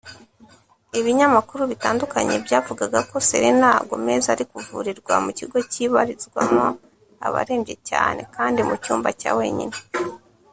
Ibinyamakuru 0.99 1.61
bitandukanye 1.71 2.35
byavugaga 2.45 2.99
ko 3.09 3.15
Selena 3.27 3.69
Gomez 3.87 4.23
ari 4.33 4.43
kuvurirwa 4.51 5.13
mu 5.25 5.31
kigo 5.37 5.57
cyibarizwamo 5.71 6.65
abarembye 7.27 7.75
cyane 7.89 8.21
kandi 8.35 8.59
mu 8.67 8.75
cyumba 8.83 9.09
cya 9.19 9.31
wenyine 9.39 9.75